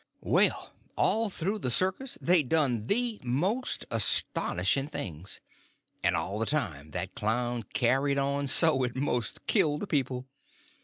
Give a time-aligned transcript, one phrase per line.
[0.23, 5.41] Well, all through the circus they done the most astonishing things;
[6.03, 10.25] and all the time that clown carried on so it most killed the people.